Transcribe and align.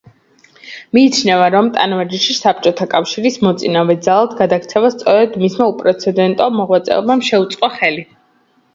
მიიჩნევა, 0.97 1.49
რომ 1.55 1.69
ტანვარჯიშში 1.75 2.37
საბჭოთა 2.39 2.89
კავშირის 2.95 3.39
მოწინავე 3.49 3.99
ძალად 4.09 4.35
გადაქცევას 4.43 4.99
სწორედ 5.01 5.39
მისმა 5.45 5.71
უპრეცედენტო 5.77 6.53
მოღვაწეობამ 6.61 7.27
შეუწყო 7.33 7.75
ხელი. 7.81 8.13